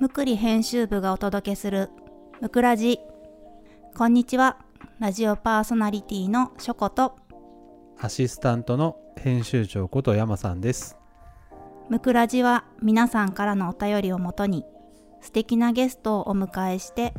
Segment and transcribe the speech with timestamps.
[0.00, 1.90] むくり編集部がお届けする
[2.40, 3.00] むくラジ
[3.94, 4.56] こんにちは
[4.98, 7.18] ラジオパーソナリティのしょこと
[8.00, 10.96] アシスタントの編集長こと山さんです。
[11.90, 14.64] むくラジは皆さんからのお便りをもとに
[15.20, 17.12] 素敵なゲストをお迎えして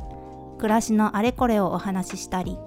[0.57, 2.57] 暮らしのあれこれをお話ししたり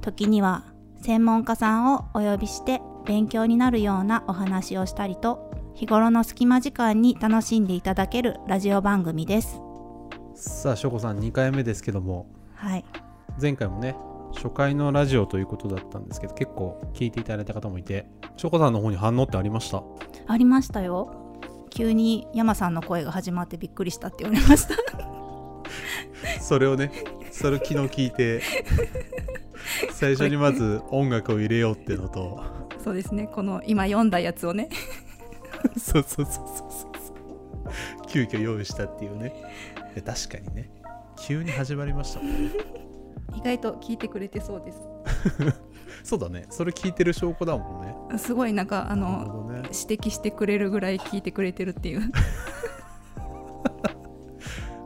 [0.00, 0.64] 時には
[1.00, 9.60] 専門家さんをお呼びして勉強になるようなお話をしたりと日頃の隙間時間に楽しんでいただけるラジオ番組です。
[10.34, 12.84] さあ、しょこさん2回目ですけども、はい。
[13.40, 13.96] 前回もね、
[14.34, 18.06] 初回のラジオということだったんですけど、結構聞いていただいた方もいて、
[18.36, 19.82] しょこさんの方に反応ってありました？
[20.26, 21.40] ありましたよ。
[21.70, 24.74] 急に山さんの声が始まってびっくりしたって言われました。
[26.40, 26.92] それをね、
[27.32, 28.42] それを昨日聞いて、
[29.92, 32.40] 最初にまず音楽を入れようっていうのと、
[32.82, 33.26] そうですね。
[33.32, 34.68] この今読んだやつをね
[35.78, 38.06] そうそうそうそうそう。
[38.06, 39.32] 急遽用意したっていうね。
[39.94, 40.70] で確かにね、
[41.16, 42.50] 急に始まりましたもんね。
[43.36, 44.80] 意外と聞いてくれてそうです
[46.04, 48.18] そうだね、それ聞いてる証拠だもんね。
[48.18, 49.62] すごいなんかあのね。
[49.64, 52.12] 指摘してくれるぐらい聞いてくれてるっていう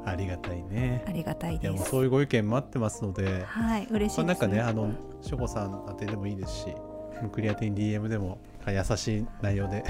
[0.05, 1.05] ありがたいね。
[1.07, 6.67] ありがたいですもうそういうご意見待ってますので、はい嬉しまあ、いですなんかね、あの、しょこさん宛てでもいいですし、
[7.23, 9.85] ムクリアテに DM でも優しい内容ではい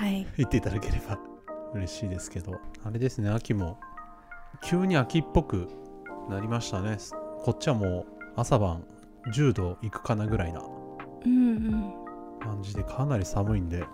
[0.00, 1.18] 言っていただければ
[1.74, 3.78] 嬉しいですけど、あれですね、秋も
[4.62, 5.68] 急に秋っぽく
[6.28, 6.98] なりましたね。
[7.42, 8.84] こっちはもう朝晩
[9.32, 10.60] 10度いくかなぐらいな
[12.40, 13.84] 感じでかなり寒いんで、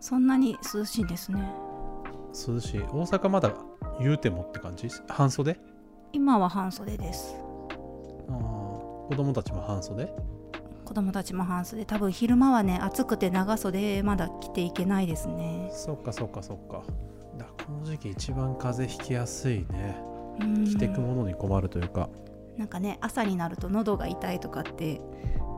[0.00, 1.40] そんなに涼しいですね。
[2.46, 2.80] 涼しい。
[2.80, 3.52] 大阪まだ
[4.00, 4.88] 言うてもって感じ？
[5.08, 5.58] 半袖？
[6.12, 7.34] 今は半袖です。
[8.28, 10.12] あー子供たちも半袖？
[10.88, 16.82] 子供たちも半袖多分昼間はね暑くて長袖まだ着ていけないですねそっかそっかそっか。
[17.36, 19.98] だこの時期一番風邪ひきやすいね。
[20.40, 22.08] うん着てくものに困るというか。
[22.56, 24.98] なんかね朝になると喉が痛いとかって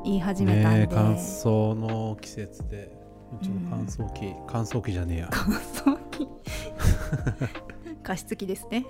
[0.04, 2.90] 言い始めたんで、ねえ乾燥の季節で。
[3.40, 5.28] うちの乾燥機、乾燥機じゃねえや。
[5.30, 6.26] 乾燥機
[8.02, 8.84] 加湿器ですね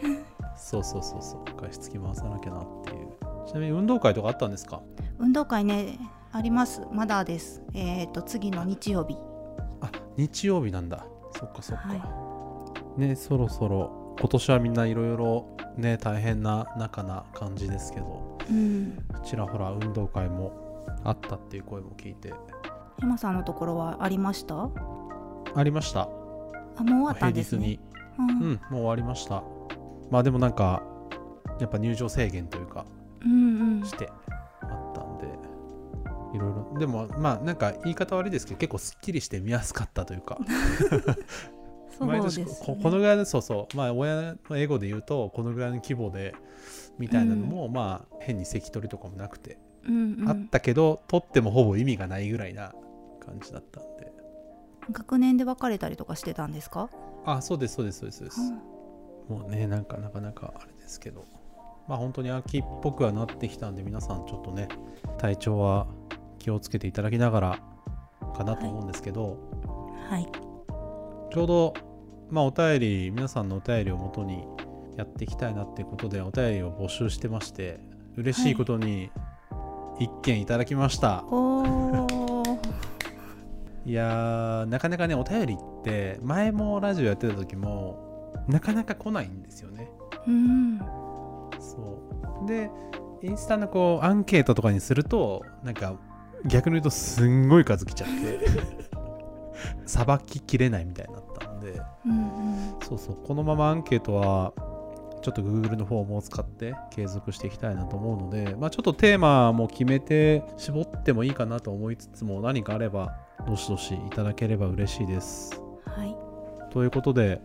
[0.56, 1.60] そうそうそうそう。
[1.60, 3.08] 加湿器回さなきゃなっていう。
[3.46, 4.80] ちなみに運動会とかあったんですか？
[5.18, 5.98] 運動会ね
[6.32, 6.82] あります。
[6.92, 7.62] まだです。
[7.74, 9.16] えっ、と次の日曜日。
[9.80, 11.04] あ、日曜日なんだ。
[11.36, 11.88] そっかそっか。
[11.88, 18.38] はねそろそろ今年はみんないろいろね大変な中な感じですけど。
[18.48, 18.98] うん。
[19.24, 22.32] ちらほら運動会もあったっていう声も聞いて。
[23.00, 24.70] 山さんのところはありました？
[25.54, 26.02] ありました。
[26.02, 27.80] あもう終わった平んですね。
[28.18, 28.30] うん。
[28.30, 29.42] うん、もう終わりました。
[30.10, 30.82] まあでもなんか、
[31.58, 32.84] やっぱ入場制限というか、
[33.24, 33.84] うんうん。
[33.84, 34.10] して
[36.32, 40.38] いろいろ、でもまあなんか言い方悪いですけど、結構すっきりして見やすかったというか、
[41.98, 46.34] そう毎年ここのぐらいの、そうそう、まあ親の英語で言うと、このぐらいの規模で、
[46.98, 50.28] みたいなのも、まあ変に関取りとかもなくて、うんうん。
[50.28, 52.72] あったけど、取ってもほぼ意味がないぐらいな
[53.20, 54.12] 感じだったんで。
[54.90, 56.90] 学年で分かれたりとかしてたんですか、
[57.24, 58.18] あ、そうです、そうです、そうです。
[58.18, 58.40] そうです。
[59.28, 59.38] うん。
[59.38, 61.26] もうね、なんかなかなかあれですけど、
[61.86, 64.68] まあ本当に秋っぽくはなってきたんで、皆さんちょっとね、
[65.18, 65.86] 体調は
[66.40, 67.58] 気をつけていただきながら
[68.36, 69.38] かなと思うんですけど、
[70.08, 70.26] はい。
[71.32, 71.74] ちょうど、
[72.30, 74.44] まあお便り、皆さんのお便りをもとに
[74.96, 77.78] やっていきたいなっていうことで、お便りを募集してまして、
[78.16, 79.12] 嬉しいことに
[80.00, 81.24] 一件いただきました。
[81.26, 82.58] おー。
[83.86, 89.90] いやー、なかなかね、お便りって、前もラジオやってた時も、なかなか来ないんですよね。
[90.26, 90.78] うん。
[91.58, 92.00] そ
[92.44, 92.46] う。
[92.46, 92.70] で
[93.22, 95.94] インスタのこうアンケートとかにするとなんか
[96.46, 98.40] 逆に言うとすんごい数来ちゃって
[99.86, 102.76] さばききれないみたいになったんでうんうん。
[102.82, 104.52] そうそうこのままアンケートは
[105.22, 115.60] ちょっと Google のフォームを使って継続していきたいなと思うので、まあ、ちょっとテーマも決めて絞ってもいいかなと思いつつも何かあればどしどしいただければ嬉しいです。
[115.84, 116.16] はい。
[116.72, 117.42] ということで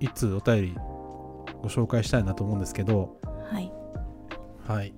[0.00, 0.74] いつお便り
[1.62, 3.16] ご紹介したいなと思うんですけど
[3.50, 3.72] はい。
[4.66, 4.94] はい、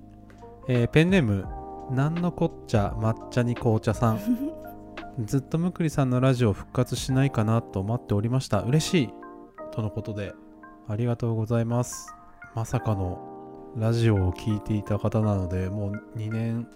[0.67, 1.45] えーペンネーム
[1.91, 4.19] なんのこっちゃ抹茶に紅茶さん。
[5.23, 8.61] ずっとむくりさんのラジオ復活しないかなと待っておりました。
[8.61, 9.13] 嬉しい。
[9.71, 10.33] とのことで
[10.87, 12.13] ありがとうございます。
[12.53, 16.67] まさかのラジオを聞いていた方なのでもう2年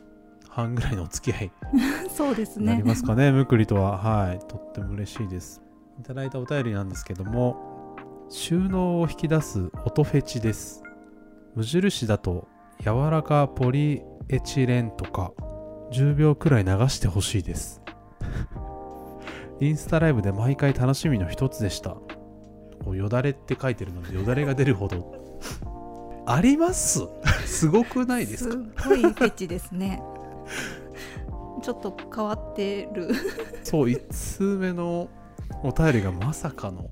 [0.49, 1.51] 半ぐらいのお付き合い。
[2.09, 3.97] そうですになねりますかねむくりとは。
[3.97, 4.39] はい。
[4.47, 5.63] とっても嬉しいです。
[5.99, 7.57] いただいたお便りなんですけども
[8.29, 10.83] 収納を引き出す音フェチです。
[11.55, 12.47] 無印だと
[12.79, 15.31] 柔らかポリエチレンとか
[15.91, 17.81] 10秒くらい流してほしいです。
[19.59, 21.97] インスタライブで毎回楽しみの一つでした。
[22.85, 25.13] こうよだれって書いてるのでよだれが出るほど。
[26.25, 27.01] あります？
[27.45, 28.83] すごくないですか？
[28.83, 30.01] すごいフェチですね。
[31.61, 33.09] ちょっと変わってる。
[33.63, 35.09] そう1通目の
[35.63, 36.87] お便りがまさかの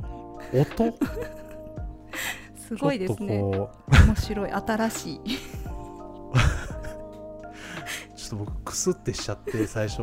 [0.53, 0.93] 音。
[2.57, 3.41] すごいですね。
[3.41, 3.67] 面
[4.15, 5.15] 白い新しい。
[5.15, 5.19] う
[8.27, 10.01] ちょっと僕クスってしちゃって最初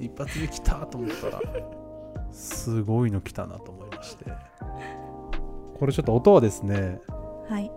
[0.00, 1.40] 一発目来たと思ったら
[2.32, 4.24] すごいの来たなと思いまして。
[5.78, 6.98] これちょっと音はですね
[7.50, 7.70] はい。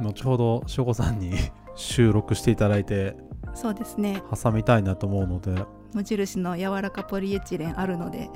[0.00, 1.34] 後ほどしょこさんに
[1.74, 3.14] 収録していただいて
[3.52, 4.22] そうですね。
[4.42, 5.62] 挟みたいなと思うので。
[5.92, 8.30] 無印の柔らかポリエチレンあるので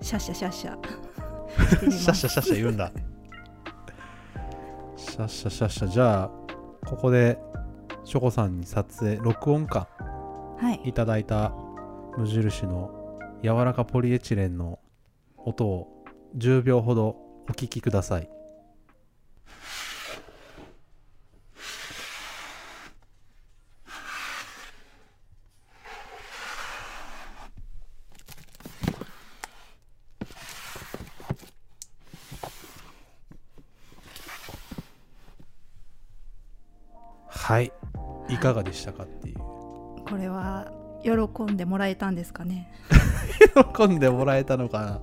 [0.00, 0.78] シャッシャシャッシャ。
[1.90, 2.90] シャッシャシャッシャ言うんだ。
[4.96, 6.30] シャッシャシャッシャじゃあ
[6.86, 7.38] ここで
[8.04, 9.80] しょこさんに撮影録音か。
[9.80, 9.95] は
[10.84, 10.92] い。
[10.92, 11.52] ただいた
[12.16, 14.78] 無印の柔らかポリエチレンの
[15.36, 16.04] 音を
[16.36, 17.16] 10秒ほど
[17.48, 18.28] お聞きください。
[37.28, 37.72] はい。
[38.28, 39.45] いかがでしたかっていう。
[40.08, 40.70] これは
[41.02, 41.10] 喜
[41.44, 42.72] んでもらえたんですかね？
[43.74, 45.00] 喜んでもらえたのかな？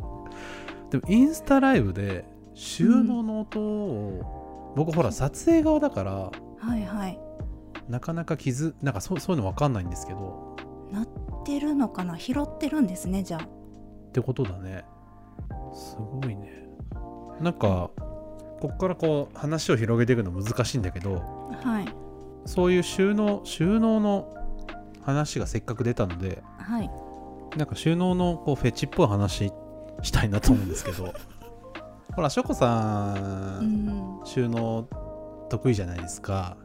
[0.89, 6.31] でもインスタライブで収納の音を、僕ほら撮影側だからは
[6.77, 7.19] いはい。
[7.89, 10.55] なかなか気づなんかそうそういうの分かんないんですけど。
[10.91, 11.07] なっ
[11.45, 12.17] てるのかな？
[12.17, 13.43] 拾ってるんですねじゃあ。
[13.43, 14.85] ってことだね。
[15.73, 16.67] すごいね。
[17.41, 17.89] なんか
[18.61, 21.15] こっからこう話を広げていくの難しいんだけど
[21.63, 21.85] はい。
[22.45, 24.33] そういう収納収納の
[25.05, 26.89] 話がせっかく出たのではい。
[27.57, 29.51] なんか収納のこうフェチっぽい話
[30.01, 31.13] したいなと思うんですけど。
[32.15, 33.15] ほらしょこさ
[33.61, 34.21] うんん。
[34.23, 34.87] 収納
[35.49, 36.57] 得意じゃないですか。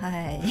[0.00, 0.40] はい。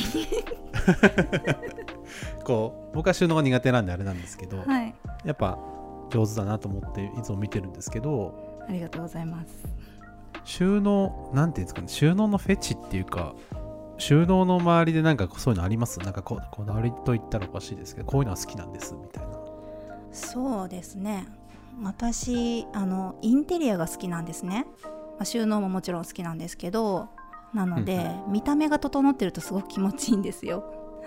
[2.44, 4.94] こう僕は収納が苦手なんであれなんですけど、はい。
[5.24, 5.58] やっぱ
[6.10, 8.34] 上手だなと思っていつも見てるんですけど
[8.68, 9.66] ありがとうございます。
[10.44, 13.36] 収納なんていうんですかね収納のフェチっていうか
[14.00, 16.00] 収納の周りでなんかそういうのあります？
[16.00, 19.30] なんかここだわりと言ったらおかしいですけどこういうのは好きなんですみたいな。
[20.12, 21.28] そうですね。
[21.84, 27.08] 私あのインテリアが好きなんですね、まあ、収納ももちろん好きなんですけど
[27.54, 30.64] なので見た目が整ってるとすごく気持ちいいんですよ。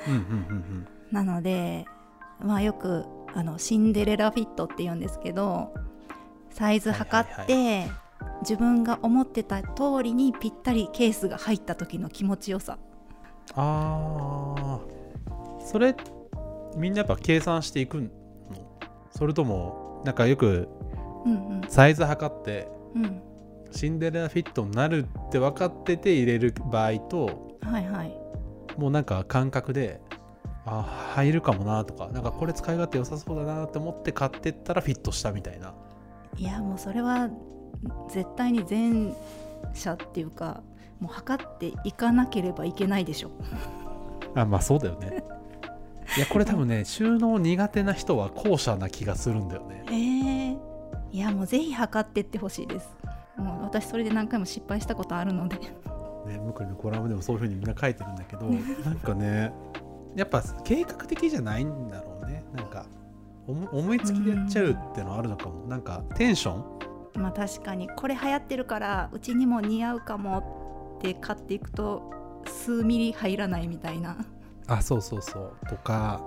[0.06, 1.84] うんうんうんなので
[2.40, 3.04] まあよく
[3.34, 5.74] あのシンデレラフィットって言うんですけど
[6.50, 8.01] サイズ測って、は
[8.42, 12.78] 自分が思ってた通りにぴったりケースが入った時の気持ちよさ。
[13.54, 15.66] あー。
[15.66, 15.94] それ
[16.76, 18.08] みんなやっぱ計算していくの？
[19.10, 20.68] それともなんかよく
[21.24, 23.04] うんサイズ測ってうん。
[23.04, 23.22] うん
[23.74, 28.14] シンデレラフィットになるって分かってて入れる場合とはいはい。
[28.76, 29.98] もうなんか感覚で
[30.66, 30.82] あ
[31.14, 35.72] 入るかもなとかなんかこれ使い勝手良さそうだなって思って買ってったらフィットしたみたいな。
[36.36, 37.30] いやもうそれは
[38.08, 39.14] 絶対に前
[39.74, 40.62] 者っていうか
[41.00, 43.30] もう測っていかなければいけないでしょ。
[44.34, 45.24] あまあそうだよね。
[46.16, 49.84] いやこれ多分ね収納苦手な人は後者な気がするんだよね。
[49.88, 50.58] えー、
[51.10, 52.88] いやもうぜひ測ってってほしいです。
[53.36, 55.56] もう私それで何回も失敗したことあるので。
[55.56, 58.46] ねムクリのコラムでもそういう風にみんな書いてるんだけど
[58.86, 59.52] なんかね
[60.14, 62.44] やっぱ計画的じゃないんだろうね。
[62.54, 62.86] なんか
[63.48, 65.66] 思思いつきでやっちゃうってのはあるのかも。
[65.66, 66.64] なんかテンション
[67.18, 72.10] まあ確かにこれ流行ってるからうちにも似合うかもって買っていくと
[72.46, 74.16] 数ミリ入らないみたいな。
[74.66, 75.66] あそうそうそう。
[75.68, 76.22] とか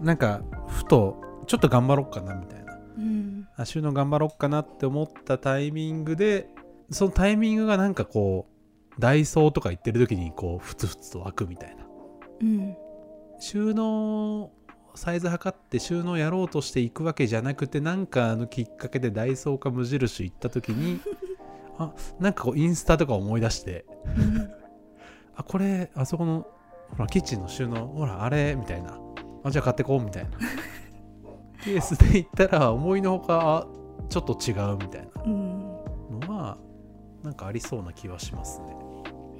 [0.00, 2.74] なんかふとちょっと頑張ろっかなみたいな。
[2.96, 3.48] うん。
[3.56, 6.48] あ収納頑張ろっかなって思ったタイミングで
[6.90, 11.84] そのタイミングがなんかこうダイソーとか行ってる時にこうふつふつと湧くみたいな。
[12.40, 12.76] うん。
[13.40, 14.52] 収納
[14.94, 21.00] サイズ測って収納やろうとしていくわけじゃなくてなんかのきっかけでダイソーか無印行った時に
[21.78, 23.84] あなんかこうインスタとか思い出して。
[24.16, 24.50] うん
[25.36, 26.46] あこれあそこの
[26.96, 28.98] ほらキッチンの収納ほらあれみたいな。
[29.42, 30.30] あじゃあ買ってこうみたいな。
[31.64, 33.66] ケースで行ったら思いのほかあ
[34.08, 35.22] ちょっと違うみたいな。
[35.24, 35.58] うん。
[36.20, 36.56] のは
[37.22, 38.76] なんかありそうな気はしますね。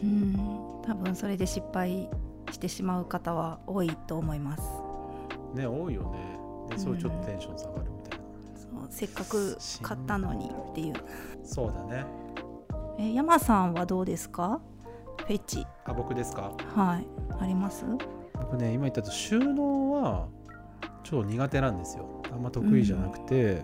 [0.02, 0.34] うん。
[0.82, 2.08] 多分それで失敗
[2.50, 4.62] してしまう方は多いと思います
[5.54, 6.38] ね多いよね。
[6.70, 8.25] でそうちょっとテンション下がるみたいな、
[8.56, 10.94] そうせっかく買ったのにっていう。
[11.44, 12.04] そうだね。
[12.99, 14.61] え山さんはどうですか？
[15.18, 15.66] フェチ。
[15.84, 16.52] あ僕ですか？
[16.75, 17.06] はい。
[17.40, 17.84] あります？
[18.34, 20.28] 僕ね今言ったと収納は
[21.02, 22.23] 超苦手なんですよ。
[22.32, 23.62] あんま得意じゃなくて、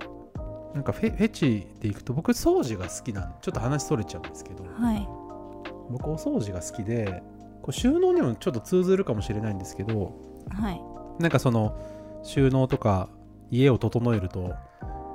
[0.74, 4.64] なんかフェフェチでいくと僕掃除が好きなんちょっと話それちゃうんですけど。
[4.64, 5.08] はい。
[5.90, 7.20] 僕お掃除が好きで
[7.62, 10.16] こう収納にもちょっと通ずるかもしれないんですけど
[10.48, 10.80] はい、
[11.20, 11.78] なんかその
[12.22, 13.08] 収納とか
[13.50, 14.54] 家を整えると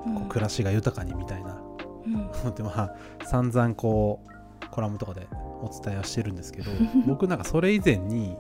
[0.08, 0.16] うん。
[0.16, 1.60] こう暮らしが豊かにみたいな。
[2.06, 2.56] うん。
[2.56, 2.96] でまあ
[3.26, 4.24] 散々こ
[4.62, 5.28] うコラムとかで
[5.62, 6.72] お伝えはしてるんですけど
[7.08, 8.38] 僕なんかそれ以前に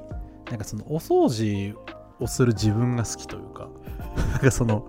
[0.49, 1.75] なんかそのお掃除
[2.19, 3.69] をする自分が好きというか
[4.31, 4.87] なんかその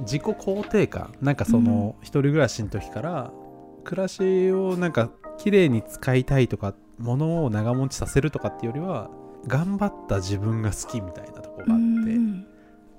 [0.00, 3.30] 自己肯定感なんかその一人暮らしの時から
[3.84, 9.10] 暮らしをなんか綺麗に使いたいとか物を長持ちさせるとかっていうよりは
[9.46, 11.80] 頑張った自分が好きみたいなところがあっ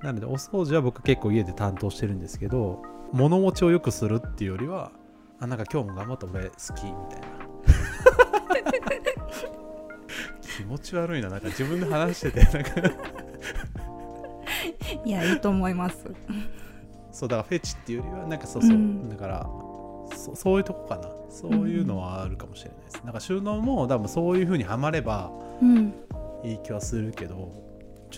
[0.02, 4.92] なのでお掃除は僕結構家で担当してるんですけど物持ちを良くするっていうよりは
[5.40, 7.28] あなんか今日も頑張った俺好きみたいな。
[10.42, 11.30] 気持ち悪いな。
[11.30, 12.72] なんか自分で話しててなんか。
[15.06, 16.12] いやいいと思います。
[17.12, 19.10] そうだからフェチっていうよりはなんかそうそう、うん。
[19.10, 19.50] だから
[20.16, 21.10] そそういうとこかな。
[21.30, 25.94] そういうのはあるかもしれないです、なんか収納も多分そういう風にはまればうん。
[26.44, 27.69] いい気はするけど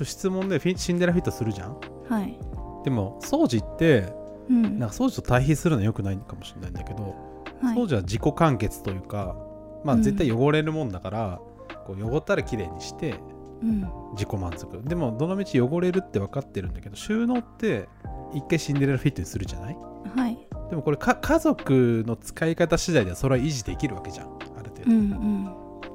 [0.01, 1.77] ちょ質問でフィシンデレラフィットするじゃん？
[2.10, 2.39] はい。
[2.84, 4.12] でも掃除って
[4.50, 4.79] うん。
[4.79, 7.15] なんか掃除と対比するのは良くないかもしれないんだけど、
[7.62, 7.77] はい。
[7.77, 9.36] 掃除は自己完結というか
[9.84, 10.01] まあうん。
[10.01, 11.39] 絶対汚れるもんだから、
[11.86, 13.13] こう汚ったら綺麗にして
[13.62, 13.88] うん。
[14.13, 14.81] 自己満足。
[14.84, 17.88] でもどのみち汚れるって分かってるんだけど収納って
[18.34, 19.77] 一回シンデレラフィットにするじゃない？
[20.15, 20.48] はい。
[20.72, 24.27] でもこれか家族の使い方次第ではそれは維持できるわけじゃん
[24.58, 25.01] ある程度、うんう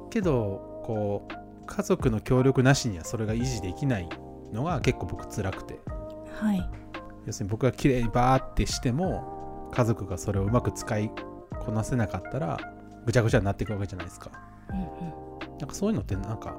[0.05, 0.09] ん。
[0.09, 4.09] けどこう家族の協力なしにはそれが維持できない
[4.51, 5.79] のが結構僕辛くて。
[6.41, 6.69] はい。
[7.25, 11.11] 要するに僕が綺麗にバーってしても家族がそれをうまく使い
[11.59, 12.57] こなせなかったら
[13.05, 14.31] ぐちゃぐちゃになっていくわけじゃないですか。
[14.69, 16.55] うんなんかそういうのってなんか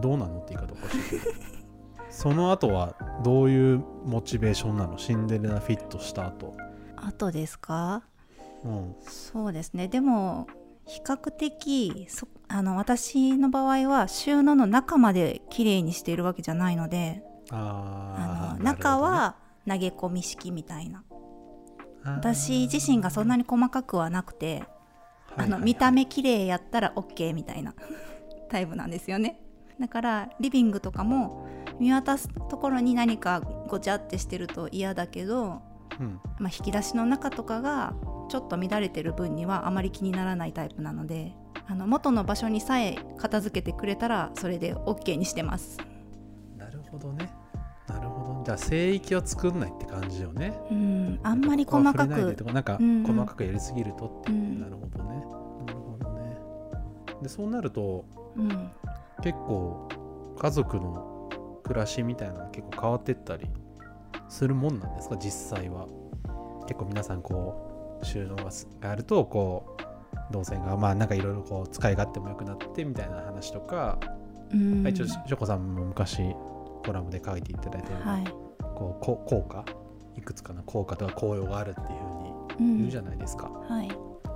[0.00, 1.22] どうなのって言い方おかしいけど。
[2.10, 4.98] その後はどういうモチベーションなの？
[4.98, 6.54] シンデレラフィットした後。
[6.96, 8.02] あとですか？
[8.64, 8.94] うん。
[9.02, 9.88] そうですね。
[9.88, 10.46] でも
[10.86, 19.36] 比較的そあの私の場合は収納の中まで綺麗にしているわけじゃないのであの中は
[19.68, 21.04] 投げ込み式みたいな。
[22.04, 24.64] 私自身がそんなに細かくはなくて
[25.36, 27.74] あの見た目綺麗やったら OK みたいな
[28.50, 29.40] タイプなんですよね。
[29.80, 31.48] だからリビングとかも
[31.80, 35.62] 見渡すところに何かごちゃってしてると嫌だけど、
[35.98, 36.20] うん。
[36.38, 37.94] まあ、引き出しの中とかが
[38.28, 41.34] ちょっと乱れてる分にはあまり気にならないタイプなので
[41.66, 45.78] あの元の場所にさえ片付けてくれたらそれで OK にしてます。
[46.56, 47.30] なるほどね。
[47.88, 48.42] なるほど。
[48.44, 50.58] じゃあ聖域を作んないって感じよね。
[50.70, 52.08] うんあんまり細かく
[52.52, 54.60] なんか細かくやりすぎるとって、うん。
[54.60, 55.16] なるほどね。
[55.66, 56.36] なるほどね。
[57.22, 58.04] でそうなると
[58.36, 58.70] うん。
[59.22, 59.88] 結構
[60.38, 61.28] 家族の
[61.62, 63.48] 暮らしみたいなの結構変わってったり
[64.28, 65.16] するもんなんですか？
[65.16, 65.86] 実際は。
[66.66, 67.63] 結構皆さんこう
[68.04, 68.36] 収納
[68.80, 69.76] があるとこ
[70.30, 73.98] う動線がまあなんかいろいろこう使い勝手も良くなってみたいな話とか、
[74.52, 74.86] うん。
[74.86, 76.18] 一応しょこさんも昔
[76.86, 78.24] コラムで書いていただいたような、はい、
[78.74, 79.64] こうこ効果？
[80.16, 82.72] いくつかの効果とか効用があるっていうふううん。
[82.74, 83.90] に言うじゃないですか、はい。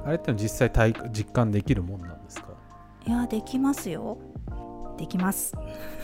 [0.04, 2.48] あれって実際体実感できるもんなんですか？
[3.06, 4.18] いやできますよ。
[4.96, 5.54] できます。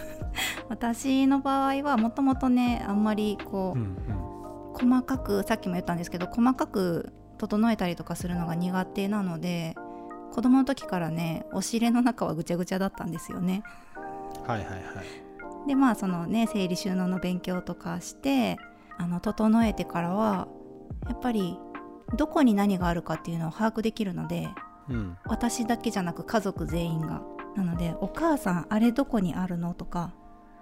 [0.68, 4.24] 私の場合はもともとねあんまりこう、うんうん。
[4.74, 9.74] 細かくさっきも言ったんですけど細かく整えたりとかするのが苦手なので
[10.32, 13.62] 子供の時からね押し入れの中はぐちゃぐちゃだったんですよね。
[14.46, 15.68] はいはいはい。
[15.68, 18.58] でまあそのね整理収納の勉強とかして
[18.98, 20.48] あの整えてからは
[21.06, 21.58] やっぱり
[22.16, 24.48] どこに何があるかっていうのを把握できるので
[24.88, 25.16] うん。
[25.24, 27.22] 私だけじゃなく家族全員が。
[27.56, 30.12] なのでお母さんあれどこにあるのとか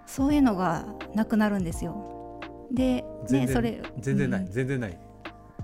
[0.05, 2.39] そういうのがなくなるんですよ。
[2.71, 4.51] でねそれ全然ない、うん。
[4.51, 4.99] 全然ない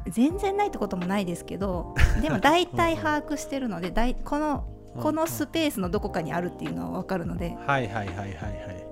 [0.07, 4.65] 全然ないってこともないですけど でも大体把握してるのでだいこの
[4.99, 7.55] このスペースのどこかにあるっていうのは分かるので。
[7.65, 8.89] はいはいはいはいはい。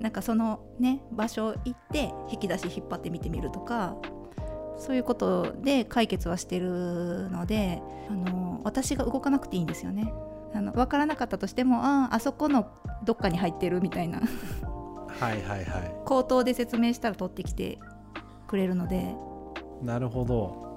[0.00, 3.96] なんかそのね場所行って引き出し引っ張って見てみるとか
[4.78, 10.12] そういうことで解決はしてるのであの私が動かなくていいんですよね。
[10.54, 12.66] あの分からなかったとしてもあああそこの
[13.04, 14.20] どっかに入ってるみたいな。
[14.20, 15.92] はいはいはい。
[16.06, 17.78] 口頭で説明したら取ってきて
[18.48, 19.14] くれるので
[19.82, 20.70] なるほど。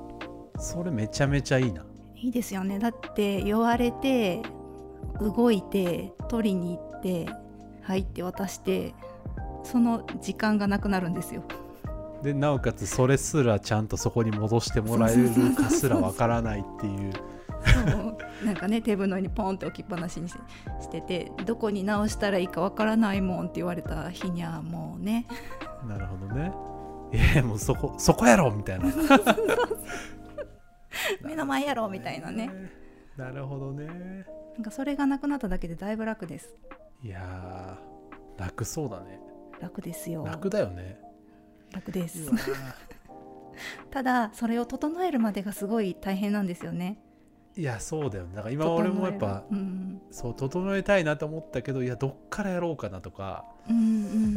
[0.60, 1.84] それめちゃめちゃいいな。
[2.16, 2.80] いいですよね。
[2.80, 4.42] だって言われて
[5.20, 7.28] 動いて取りに行って
[7.82, 8.94] 入って渡して
[9.64, 11.44] その時間がなくなるんですよ。
[12.22, 17.14] でなおかつそれすらちゃんとそこに戻してもらえるかすらわからないっていう。
[17.14, 18.46] そう。
[18.46, 20.36] なんかねテーブルの上にポンって置きっぱなしにし
[20.82, 25.26] しててどこに直したらいいかわからないもんって言われた日にはもうね。
[25.88, 26.52] なるほどね
[27.14, 28.86] いやもうそこそこやろみたいな。
[31.22, 32.50] 目の前やろみたいなね。
[33.18, 33.86] なるほどね。
[34.56, 36.56] なんかそれがなくなっただけでだいぶ楽です。
[37.04, 39.20] いやー楽そうだね。
[39.60, 40.26] 楽ですよ。
[40.26, 41.00] 楽だよね。
[41.72, 42.32] 楽です。
[43.92, 46.98] ただそれを整えるまでがすごい大変なんですよね。
[47.56, 48.36] ーいやそうだよね。
[48.36, 50.02] だから今俺もやっぱうん。
[50.10, 53.46] そう整えたいなと思ったけどいやどっからやろうかなとか。
[53.70, 54.34] うん。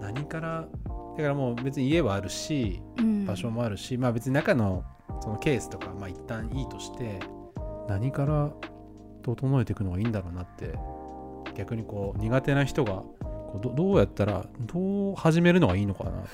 [0.00, 0.68] 何から
[1.16, 3.04] だからもう別に家はあるしうん。
[3.06, 4.84] うん場所もあるし、まあ別に中の
[5.20, 7.20] そのケースとかまあ一旦いいとして
[7.88, 8.50] 何から
[9.22, 10.74] 整えていくのがいいんだろうなって
[11.54, 16.28] 逆にこう苦手な人がこうどどうやったらどう始めるのがいいのかなって。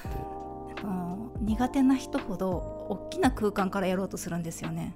[1.41, 2.51] 苦手な人ほど
[2.89, 4.95] 大きな空間からやろうとするんですよね。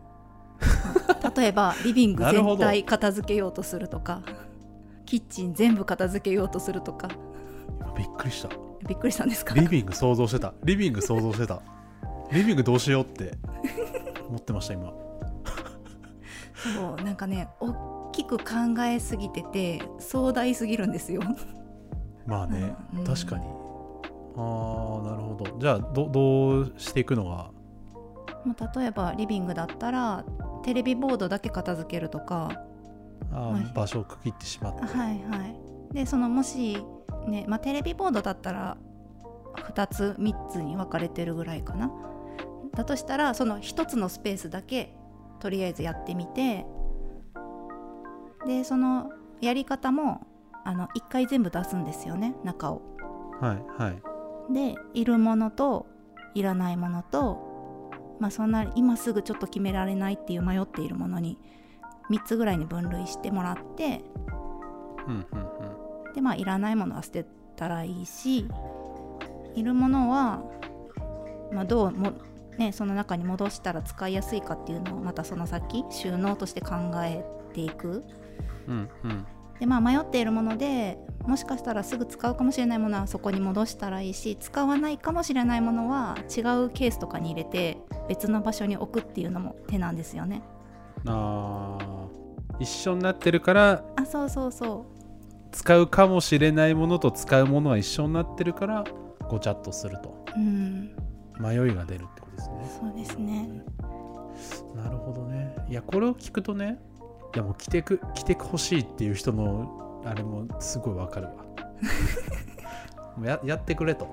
[1.37, 4.23] 例えば リビング全体片付けようとするとか
[5.07, 7.09] キッチン全部片付けようとするとか。
[7.81, 8.49] 今びっくりした
[8.89, 9.55] びっくりしたんですか？
[9.55, 10.55] リビング想像してた。
[10.65, 11.61] リビング想像してた。
[12.33, 13.37] リビングどうしようって
[14.29, 14.93] 思ってました今。
[16.55, 18.45] そうなんかね大きく考
[18.85, 21.23] えすぎてて壮大すぎるんですよ。
[22.27, 23.05] まあね、うん。
[23.05, 23.45] 確かに。
[24.37, 25.59] あーなるほど。
[25.59, 27.51] じゃあどどうしていくのが？
[28.45, 30.25] まあ例えばリビングだったら
[30.65, 32.51] テレビボードだけ片付けるとか。
[33.31, 35.37] あー、はい場所を区切ってしまって、はいは
[35.91, 35.95] い。
[35.95, 36.79] でそのもし
[37.27, 38.77] ね、まあ、テレビボードだったら
[39.55, 41.91] 2つ3つに分かれてるぐらいかな。
[42.75, 44.95] だとしたらその1つのスペースだけ
[45.41, 46.65] とりあえずやってみて
[48.47, 49.11] でその
[49.41, 50.27] やり方も
[50.65, 52.83] あの1回全部出すんですよね中を。
[53.41, 54.53] はいはい。
[54.53, 55.87] でいるものと
[56.35, 61.39] いらないものとまあそんな今すぐちょっと決められないっていう迷っているものに
[62.11, 64.05] 3つぐらいに分類してもらって
[65.07, 65.62] うんうんうん
[66.15, 67.27] でまあいらないものは捨て
[67.57, 68.47] たらいいし
[69.55, 70.43] いるものは、
[71.53, 72.13] まあ、どうも、
[72.59, 76.75] ね、その中に戻したら使いやすいかっていうのをまたその先収納として考
[77.05, 78.05] えていく。
[78.67, 79.27] うんうん。
[79.61, 90.43] でまあ迷っているものでもしかしたらすぐ使うかもしれないものはそこに戻したらいいし使わないかもしれないものは違うケースとかに入れて別の場所に置くっていうのも手なんですよね。
[91.07, 92.03] あー。
[92.59, 94.87] 一緒になってるからあそうそうそ
[95.53, 98.85] 使うかもしれないものと使うものは一緒になってるから
[99.29, 100.25] ごちゃっとすると。
[100.37, 100.97] ううん。
[101.39, 102.79] 迷いが出るってことですね。
[102.81, 103.49] そうですね。
[104.75, 105.55] なるほどね。
[105.69, 106.79] いやこれを聞くとね
[107.35, 111.33] いやもう来てく来てほしいっていう人のあれもすごいわかるわ。
[113.17, 114.09] もうややってくれと。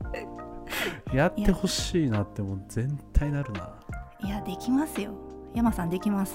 [1.12, 3.70] やってほしいなってもう全体なるな。
[4.22, 5.12] いやできますよ。
[5.54, 6.34] 山さんできます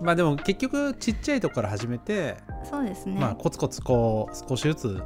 [0.00, 2.36] まあでも結局ちっちゃいとこから始めて、
[2.68, 5.02] そうですね、まあコツコツこう少しずつ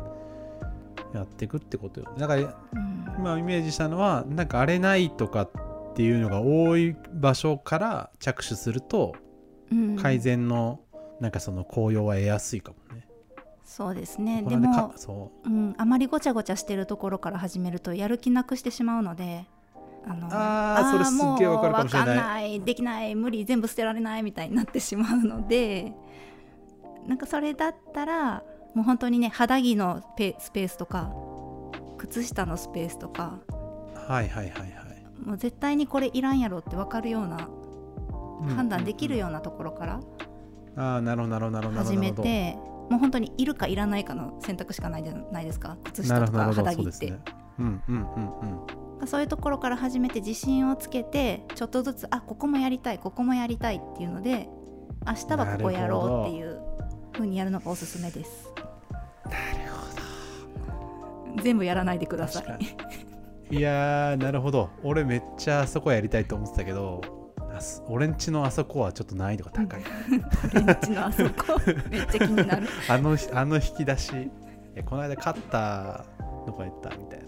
[1.14, 2.12] やっていくってことよ。
[2.18, 2.98] だからうん。
[3.18, 5.51] 今イメージしたのはなんかあれないとかっ
[5.94, 9.14] ていうのが多い場所から着手すると
[9.70, 9.96] うん。
[9.96, 10.81] 改善の
[11.20, 13.09] なんかその効用は得やすいかもね。
[13.64, 14.42] そうですね。
[14.42, 19.46] ででもか、そうん、あまりごちゃごちゃしてるところから始めるとやる気なくしてしまうので
[20.09, 25.92] あのあーそれすっげえわかるかもしれないもうわかんないできない無理全部捨てられないみたいになってしまうので
[27.07, 28.42] なんかそれだったら
[28.75, 31.11] もう本当にね肌着のペスペースとか
[31.99, 34.68] 靴下のスペースとかうはいはいはいはい。
[35.25, 37.49] もう絶対にこれいらんやろって分かるような
[38.40, 40.01] うん判断できるようなところから
[40.77, 41.81] ああなるほどなるほどなるほど。
[41.81, 42.57] 始めて
[42.88, 47.12] もう本当にいるかいらないかの選択しかないじゃないですか靴下とか肌着って。
[47.59, 48.78] うんうんうんうん。
[49.07, 54.49] そういうところから始めて自信をつけてちょっとずつあここもやりたいここもやりたいっていうので
[55.07, 56.61] 明日はここやろうっていう
[57.13, 58.53] 風にやるのがおすすめです
[59.25, 62.23] なるほ全部やらないでくど。
[62.23, 62.43] ださ
[63.51, 63.57] い。
[63.57, 64.71] いやーなるほど。
[64.83, 67.01] 俺めっちゃあそこやりたいと思ってたけど、
[67.89, 69.83] 俺んちのあそこはちょっと難易度が高い。
[70.55, 74.31] 俺んちのあそこめっちゃ気になる あのあの引き出し。
[74.85, 76.05] この間買った
[76.47, 77.21] どこやったみたい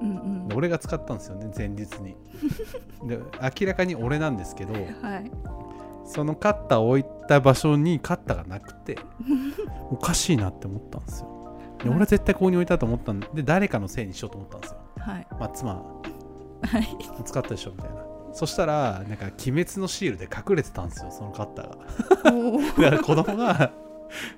[0.00, 0.12] うんう
[0.44, 0.48] ん。
[0.48, 2.16] で俺が使ったんですよね前日に。
[3.06, 3.18] で
[3.60, 5.30] 明らかに俺なんですけど はい。
[6.04, 8.98] そのカッターを置いた場所にカッターがなくて
[9.90, 11.28] おかしいなって思ったんですよ。
[11.78, 11.90] ではい。
[11.90, 14.78] 俺は絶対ここに置いたと思ったんでで誰かのせいにしようと思ったんですよ。
[14.98, 15.26] はい。
[15.38, 15.74] まあ妻。
[15.74, 16.98] はい。
[17.24, 18.06] 使ったでしょみたいな。
[18.32, 21.76] そしたらなんか鬼滅のシールで隠れてたんですよそのカッターが。
[22.90, 23.72] だから子供が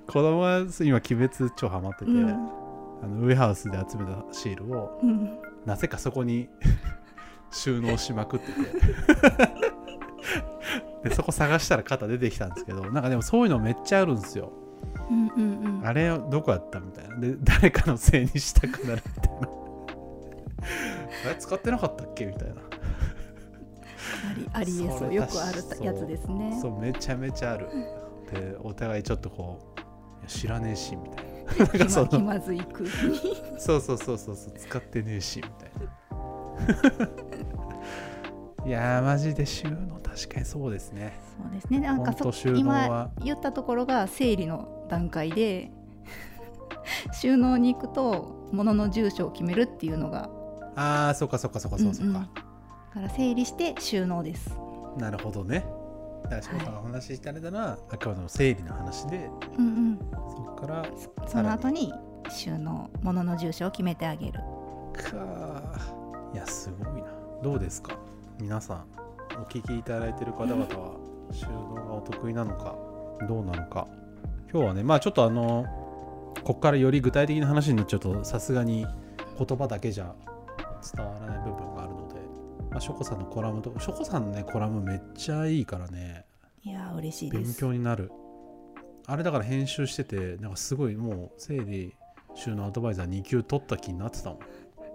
[0.07, 2.49] 子供が今鬼滅超ハマってて、うん
[3.03, 6.49] あのウェハウスで集めたシールをうんなぜかそこに
[7.51, 8.53] 収納しまくってて。
[11.09, 14.53] でそこ探したら肩出てきたんですけどなんかでもそういうのめっちゃあるんですよ。
[15.11, 15.87] うんうんうん。
[15.87, 17.17] あれどこやったみたいな。
[17.17, 19.49] で誰かのせいにしたくなるみたいな。
[21.27, 22.55] あれ使ってなかったっけみたいな。
[24.31, 25.15] ありありえそう。
[25.15, 26.59] よくあるやつですね。
[26.61, 27.69] そうめちゃめちゃある。
[28.33, 29.75] でお互いちょっとこ
[30.25, 31.28] う知らねえしみたいな
[31.59, 33.19] なかそのま気まずい空気に
[33.59, 35.89] そうそうそうそうそう使ってねえしみたいな。
[38.67, 41.19] いやーマジで収納確かにそうですね。
[41.41, 41.81] そうですね。
[41.81, 43.11] なんかそ今は。
[43.23, 45.71] 言ったところが整理の段階で
[47.13, 50.29] 収納に行くと物の住所を決めるっていうのが
[50.75, 52.23] ああそっかそっかそっかそっかそっか、うんうん。
[52.23, 54.57] だから整理して収納です。
[54.97, 55.65] なるほどね
[56.25, 59.99] だから翔さんがお話ししてあれだな、あくまでも整理の話でうんうん。
[59.99, 60.87] そこから
[61.27, 61.93] その後に
[62.31, 64.41] 収納物の住所を決めてあげる。
[64.95, 65.73] か
[66.35, 67.09] いやすごいな。
[67.43, 67.99] どうですか？
[68.39, 68.85] 皆さん
[69.41, 70.97] お聞きいただいてる方々は
[71.33, 72.77] 収納がお得意なのか
[73.29, 73.87] どうなのか。
[74.53, 75.67] 今日はねまあちょっとあの
[76.43, 78.87] こっからより具体的な話になっちゃうとさすがに
[79.39, 80.15] 言葉だけじゃ
[80.95, 81.88] 伝わらない部分があ
[82.79, 86.25] あ、ショコさんのコラムとショコさんのねコラムめっちゃいいからね。
[86.63, 88.11] いやー嬉しいで勉す強になる。
[89.07, 91.95] あれだから編集しててなんかすごいもう整理
[92.35, 94.39] 収納アドバイザー2級取った気になってたもん。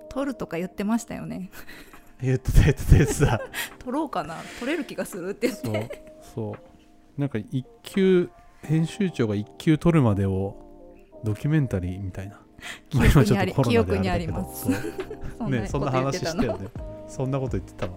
[0.09, 1.49] 取るとか言ってましたよね。
[2.21, 3.41] 言ってた言ってた言ってた。
[3.79, 4.35] 取ろうかな。
[4.59, 6.55] 取れる気がするって言っそうてそ
[7.17, 7.19] う。
[7.19, 8.29] なんか一級
[8.61, 10.55] 編集長が一級取るまでを
[11.23, 12.39] ドキュメンタリーみたいな。
[12.89, 14.69] 記憶にありちょっとコロナで記憶にあります。
[15.37, 16.67] そ ねそんな話したよね
[17.13, 17.93] そんなこと言ってたわ。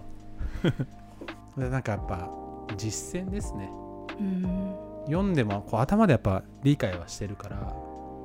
[1.57, 2.29] でなんかやっぱ
[2.77, 3.69] 実践ですね。
[4.19, 4.75] うん。
[5.05, 7.73] 読んでもこう頭でやっぱ理解はしてるから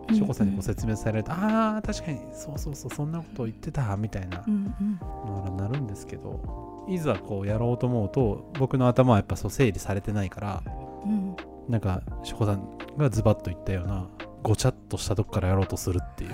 [0.08, 4.98] うんしょこさんにご説明されると、ああ確かにそうそうそうそんなこと言ってたみたいなうんうん。
[5.26, 10.62] のがなるんですけどいざこうやろうと思うと僕の頭はやっぱそう整理されてないから
[11.04, 11.36] うん。
[11.68, 14.08] なんかしょこさんがズバッと言ったような
[14.42, 16.30] ごちゃっとしたとこからやろうとするっていう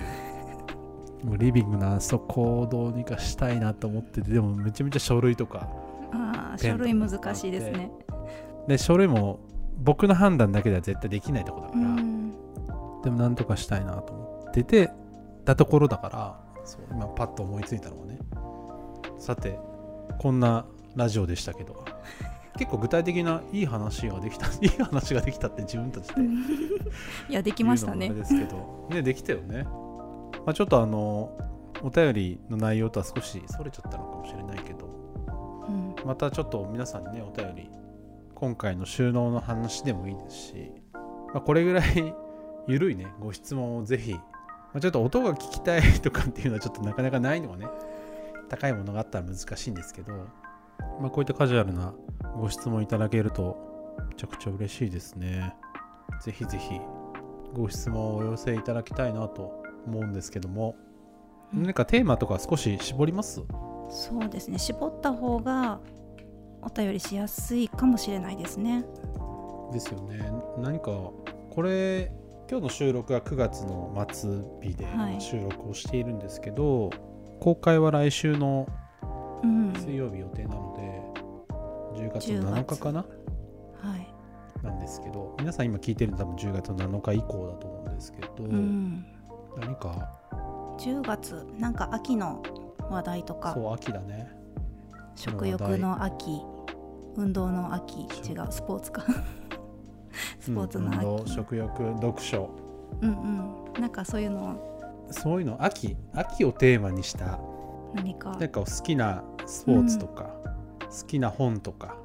[1.25, 5.69] もうリビングのあそこをどうにかしたいなと思っててでもめちゃめちゃ書類とか
[6.13, 7.91] あ書類難しいですね。
[8.67, 9.41] で書類も
[9.79, 12.31] 僕の判断だけでは絶対できないとこだかうら、ん。
[13.03, 14.91] でもなんとかしたいなと思ってて
[15.45, 18.19] たところだからそう今パッと思いついたのはね
[19.19, 19.59] さて
[20.19, 21.85] こんなラジオでしたけど
[22.59, 28.11] 結構具体的ないい話ができた いい話ができたって自分たちでいやできましたね。
[28.11, 28.89] ですけど。
[28.91, 29.67] ねできたよね、
[30.49, 31.31] まあ、ちょっとあの
[31.83, 34.87] お便りの内容とは少しそれちゃったのかもしれないけど
[35.69, 35.95] うん。
[36.07, 37.71] またちょっと皆さんにねお便り
[38.35, 40.73] 今回の収納の話でもいいですし、
[41.35, 42.15] まあ、これぐらい
[42.67, 44.21] ゆるいねご質問をぜひ、ま
[44.77, 47.67] あ、ちょっと音が聞きたいとかっていうのは ちょっとなかなかないのがね
[48.49, 50.15] 高いものがあったら難しいんですけど、
[50.99, 51.93] まあ、こういったカジュアルな
[52.41, 53.59] ご質問いただけると
[54.09, 55.55] めちゃくちゃ嬉しいですね。
[56.23, 56.81] ぜひぜひ
[57.53, 60.75] ご質問をお寄せいただきたいなと思うんですけども。
[61.55, 61.63] うん。
[61.63, 63.43] 何かテーマとか少し絞ります？
[63.91, 64.59] そうですね。
[64.59, 65.81] 絞った方が
[66.63, 68.85] お便りしやすいかもしれないですね。
[69.73, 70.31] ですよね。
[70.59, 70.91] 何か
[71.51, 72.13] これ
[72.51, 75.21] 今日の収録は9月の末日ではい。
[75.21, 76.91] 収録をしているんですけど、
[77.41, 78.67] 公開は来週の
[79.43, 79.73] うん。
[79.75, 80.75] 水曜日予定なの
[81.95, 82.75] で、10月10の7月。
[82.77, 83.01] 日かな？
[83.01, 84.15] はい。
[84.63, 89.07] なんですけど皆さん今聞いてるの多分10月の7日以降だと思うんですけど、うん
[89.61, 90.09] 何か
[90.79, 92.43] ？10月なんか秋の
[92.91, 93.55] 話題とか。
[93.55, 94.31] そう秋だね。
[95.17, 96.41] 食欲の秋
[97.17, 98.03] 運動の秋。
[98.03, 99.05] 違うスポーツか。
[100.41, 102.51] スポーツの秋、うん食欲読書。
[103.01, 103.11] うん
[103.73, 103.81] うん。
[103.81, 104.57] なんかそういうの
[105.11, 105.63] そういうの？
[105.63, 105.97] 秋？
[106.15, 107.39] 秋をテーマにした。
[107.95, 108.37] 何か？
[108.37, 110.31] なんかお好きなスポーツとか、
[110.81, 111.97] 好きな本とか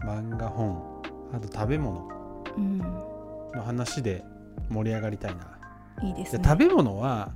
[0.00, 2.08] 漫画本あと食べ物。
[2.56, 2.78] うん。
[2.78, 4.24] の話で
[4.68, 5.58] 盛り上がりたいな、
[6.02, 6.42] いいですね。
[6.42, 7.32] で食べ物は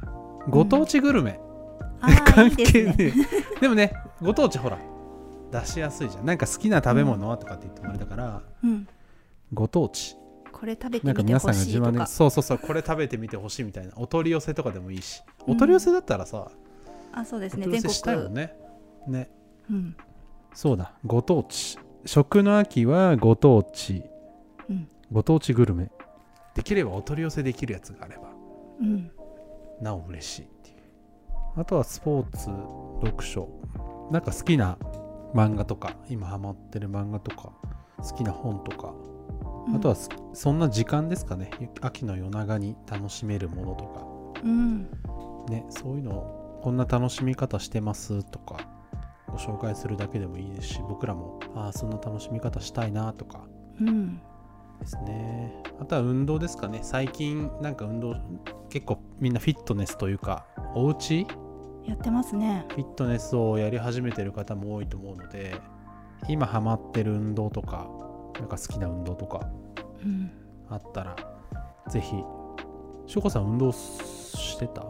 [0.49, 1.41] ご当地グルメ、
[2.01, 3.13] あー関係ねえ。
[3.61, 4.79] でもねご当地ほら
[5.51, 6.27] 出しやすいじゃん。
[6.27, 8.89] なんか好きな食べ物はとかって言ってもあれだから、うん。
[9.53, 10.17] ご当地。
[10.53, 13.93] これ食べてみてほ皆さんが自しいとか慢でそうそうそうこれ食べてみてほしいみたいな。
[13.97, 15.23] お取り寄せとかでもいいし。
[15.47, 16.51] お取り寄せだったらさ、
[17.13, 17.67] あそうですおね。
[17.67, 18.57] 全取り寄せしたいもん国ね。
[19.07, 19.31] ね。
[19.71, 19.97] うん。
[20.55, 20.93] そうだ。
[21.05, 21.79] ご当地。
[22.07, 24.03] 食の秋はご当地。
[24.69, 24.89] うん。
[25.13, 25.91] ご当地グルメ。
[26.55, 28.34] できればお取り寄せできるやつがあれば
[28.81, 29.11] うん。
[29.81, 30.77] なお嬉しいっていう。
[31.57, 32.47] あとはスポーツ
[33.07, 33.49] 読書。
[34.11, 34.79] なんか好きな
[35.35, 37.53] 漫画とか今ハマってる漫画とか
[37.99, 38.95] 好きな本とか。
[39.75, 41.51] あとはすそんな時間ですかね。
[41.81, 43.85] 秋の夜長に楽しめるものと
[44.45, 44.85] うん。
[45.47, 48.57] かねそういうのをこんな楽しみ方してますとか
[49.29, 53.47] ご紹介するだけでもいいですし僕らもああそんな楽しみ方したいなとか。
[53.81, 54.21] うん
[54.85, 55.63] ですね。
[55.81, 56.81] あとは運動ですかね。
[56.83, 58.17] 最近なんか運動
[58.69, 61.27] 結構みんなフィットネスというかお家
[61.85, 62.67] やってますね。
[62.71, 65.55] フィットネスをやり始めてる方も多いと思うので
[66.29, 67.89] 今ハマってる運動とか
[68.39, 69.49] なんか好きな運動とか
[70.05, 70.31] うん。
[70.69, 71.17] あったら
[71.89, 72.15] ぜひ。
[73.07, 74.83] しょこさん運動してた？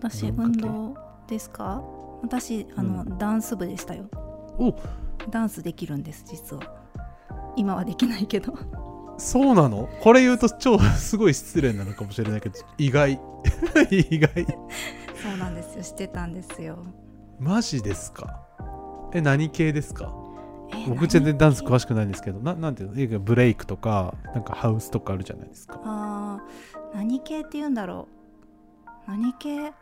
[0.00, 1.82] 私運動ですか？
[2.22, 4.04] 私あの、うダンス部でしたよ。
[4.58, 4.74] お！
[5.30, 6.62] ダンスできるんです実は。
[7.56, 8.54] 今はできないけど
[9.18, 9.88] そうなの？
[10.00, 13.20] これ言うと超すごい失礼なのかもしれないけど意外。
[13.90, 14.30] 意外。
[15.22, 15.82] そうなんですよ。
[15.82, 16.78] してたんですよ。
[17.38, 18.40] マジですか？
[19.12, 20.12] え何系ですか？
[20.72, 23.18] え僕全然ダンス詳しくないんですけどななんていうの？
[23.20, 25.80] ブレイクとかなんかハウスとかあるじゃないですか。
[25.84, 28.08] あー何系って言うんだろ
[29.06, 29.10] う。
[29.10, 29.72] 何系？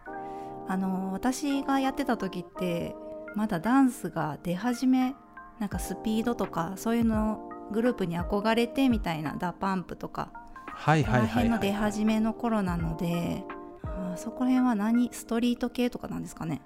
[0.69, 2.97] あの私がやってた時って
[3.35, 5.15] まだダンスが出始め
[5.59, 10.31] なんかスピードとかそういうのグループに憧れてみたいな DA PUMP とか。
[10.67, 13.45] はいはいはい、辺の出はい、始めの頃なので、
[13.83, 15.09] あーそこら辺は何？
[15.13, 16.61] ストリート系とかなんですかね。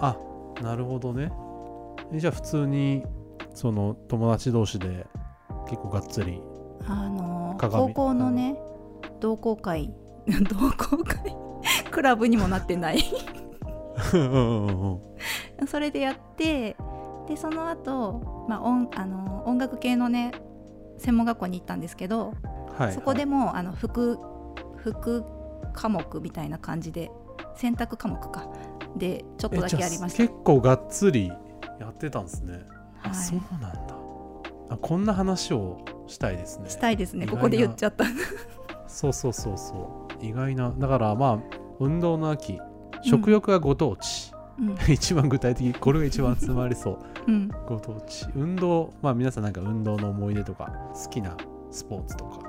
[0.00, 0.16] あ
[0.62, 1.30] なるほどね。
[2.12, 3.04] えじゃあ普通に
[3.54, 5.06] その友達同士で
[5.68, 6.40] 結構がっつり
[6.86, 7.88] あの鏡。
[7.88, 8.56] 高校のね
[9.20, 9.92] 同好会。
[10.48, 11.36] 同好会？
[11.90, 13.02] クラブにもなってない。
[15.66, 16.76] それでやって
[17.30, 20.32] でその後、まあ音あの音楽系のね
[20.98, 22.34] 専門学校に行ったんですけど、
[22.76, 23.26] はいそこではい。
[23.26, 24.18] もあの副
[24.76, 25.24] 副
[25.72, 27.10] 科目みたいな感じで
[27.54, 28.48] 選択科目か。
[28.96, 30.18] でちょっとだけやりました。
[30.18, 31.28] 結構がっつり
[31.78, 32.66] やってたんですね。
[33.02, 33.16] あ、はい。
[33.16, 33.74] そうなんだ。
[34.70, 36.68] あこんな話をしたいですね。
[36.68, 37.28] したいですね。
[37.28, 38.04] ここで言っちゃった。
[38.88, 40.24] そうそうそうそう。
[40.24, 40.74] 意外な。
[40.76, 42.58] だからまあ運動の秋。
[43.02, 44.92] 食欲がご当地、うん。
[44.92, 46.98] 一番具体的これが一番集まりそう。
[47.26, 47.48] うん。
[47.66, 48.26] ご当地。
[48.34, 51.36] 運動まあ皆さんなんか運動の思い出とか好きな
[51.70, 52.40] スポーツとか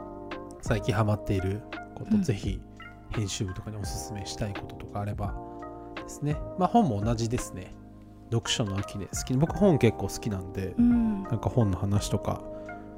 [0.61, 1.61] 最近ハマっている
[1.95, 2.21] こと、うん。
[2.23, 2.61] ぜひ
[3.11, 5.33] 編集部とかにおすすめしたいこととかあれば
[5.95, 6.37] ですね。
[6.57, 7.73] まあ本も同じですね。
[8.31, 11.23] 読書の秋で好き僕本結構好きなんで、うん。
[11.23, 12.41] なんか本の話とか。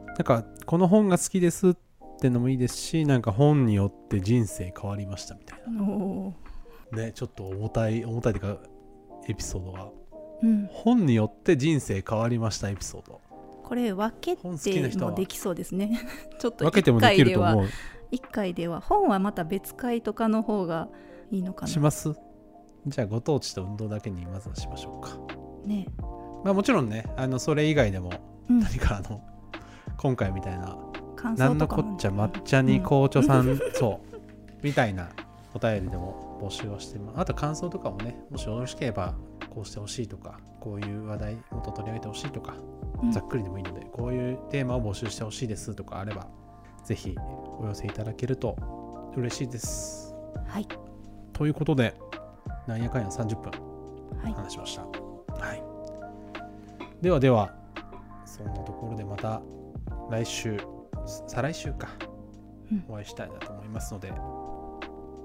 [0.06, 1.76] なんかこの本が好きですっ
[2.20, 7.06] てのもいいですしなんか本によって人生変わりましたみたいな。
[7.06, 8.62] ねちょっと重たい重たいというか
[9.28, 9.88] エピソードが。
[10.42, 10.68] うん。
[10.72, 13.22] 本によって人生変わりましたエピソード。
[13.64, 14.48] これ分けて
[14.98, 16.00] もできそうですね。
[16.40, 17.68] ちょっと分けてもできると1回では思う。
[18.12, 18.82] 1回では。
[18.82, 20.90] 本はまた別回とかの方が
[21.32, 21.68] いいのかな。
[21.68, 22.14] します？
[22.86, 25.18] じゃあご当地と運動だけにまずはしましょうか。
[25.66, 25.88] ね。
[26.44, 28.12] まあもちろんねあのそれ以外でも
[28.50, 28.60] うん。
[28.60, 29.22] 何かあの
[29.98, 30.78] 今回みたいな
[31.16, 34.18] 感なんのこっちゃ抹茶に紅茶さん、 そう。
[34.62, 35.10] みたいな
[35.56, 37.20] お便りでも募集をしてます。
[37.20, 39.16] あと感想とかもねもしよろしければ
[39.50, 42.56] こうしてほしいとかこういう話題もっと取り上げてほしいとか、
[43.02, 43.12] うん。
[43.12, 46.28] ざっくりでもいいのでこういうテーマを募集してほしいですとかあれば
[46.84, 47.16] ぜひ
[47.60, 48.58] お寄せいただけると
[49.16, 50.16] 嬉しいです。
[50.48, 50.68] はい。
[51.34, 51.96] ということで
[52.68, 53.52] なんやかんや30分
[54.22, 54.34] はい。
[54.34, 54.82] 話しました。
[54.84, 55.64] はい。
[57.02, 57.54] ではでは
[58.26, 59.42] そんなところでまた
[60.10, 60.58] 来週
[61.28, 61.90] 再来週か、
[62.72, 62.86] うん。
[62.88, 64.12] お会いしたいなと思いますので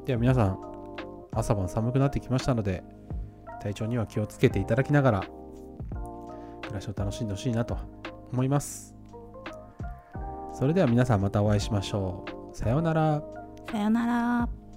[0.09, 0.59] では皆さん
[1.35, 2.83] 朝晩寒くなってきましたので
[3.61, 5.21] 体調には気をつけていただきながら
[6.63, 7.77] 暮らしを楽しんでほしいなと
[8.33, 8.95] 思います。
[10.55, 12.57] それでは皆さんまたお会いしましょう。
[12.57, 13.23] さようなら。
[13.71, 14.68] さようなら。